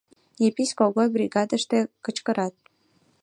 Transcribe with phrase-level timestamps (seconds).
[0.47, 2.53] —Епись Когой бригадыште кычкырат.